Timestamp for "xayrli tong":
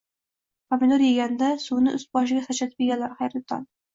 3.23-3.69